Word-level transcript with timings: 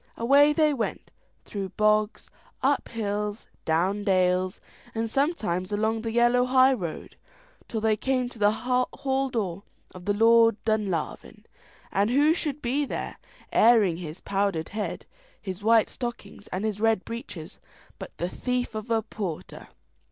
Away 0.17 0.51
they 0.51 0.73
went, 0.73 1.11
through 1.45 1.69
bogs, 1.77 2.31
up 2.63 2.87
hills, 2.89 3.45
down 3.65 4.03
dales, 4.03 4.59
and 4.95 5.07
sometimes 5.07 5.71
along 5.71 6.01
the 6.01 6.11
yellow 6.11 6.45
high 6.45 6.73
road, 6.73 7.17
till 7.67 7.81
they 7.81 7.95
came 7.95 8.27
to 8.29 8.39
the 8.39 8.49
hall 8.53 9.29
door 9.29 9.61
of 9.93 10.05
the 10.05 10.13
Lord 10.15 10.55
of 10.55 10.65
Dunlavin, 10.65 11.45
and 11.91 12.09
who 12.09 12.33
should 12.33 12.63
be 12.63 12.83
there, 12.83 13.17
airing 13.51 13.97
his 13.97 14.21
powdered 14.21 14.69
head, 14.69 15.05
his 15.39 15.63
white 15.63 15.91
stockings, 15.91 16.47
and 16.47 16.65
his 16.65 16.81
red 16.81 17.05
breeches, 17.05 17.59
but 17.99 18.17
the 18.17 18.27
thief 18.27 18.73
of 18.73 18.89
a 18.89 19.03
porter. 19.03 19.67